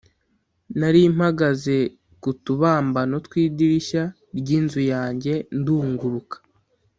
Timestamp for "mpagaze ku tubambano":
1.15-3.15